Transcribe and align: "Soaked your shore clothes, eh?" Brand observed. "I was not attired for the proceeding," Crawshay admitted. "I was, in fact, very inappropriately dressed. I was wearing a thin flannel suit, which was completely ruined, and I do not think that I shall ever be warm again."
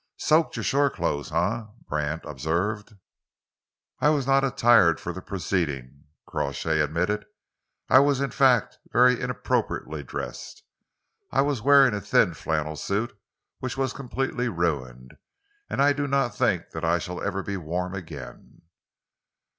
"Soaked 0.17 0.55
your 0.55 0.63
shore 0.63 0.89
clothes, 0.89 1.31
eh?" 1.31 1.61
Brand 1.87 2.25
observed. 2.25 2.95
"I 3.99 4.09
was 4.09 4.25
not 4.25 4.43
attired 4.43 4.99
for 4.99 5.13
the 5.13 5.21
proceeding," 5.21 6.05
Crawshay 6.25 6.79
admitted. 6.79 7.27
"I 7.87 7.99
was, 7.99 8.19
in 8.19 8.31
fact, 8.31 8.79
very 8.91 9.21
inappropriately 9.21 10.01
dressed. 10.01 10.63
I 11.31 11.43
was 11.43 11.61
wearing 11.61 11.93
a 11.93 12.01
thin 12.01 12.33
flannel 12.33 12.77
suit, 12.77 13.15
which 13.59 13.77
was 13.77 13.93
completely 13.93 14.49
ruined, 14.49 15.17
and 15.69 15.79
I 15.79 15.93
do 15.93 16.07
not 16.07 16.33
think 16.35 16.71
that 16.71 16.83
I 16.83 16.97
shall 16.97 17.21
ever 17.21 17.43
be 17.43 17.55
warm 17.57 17.93
again." 17.93 18.63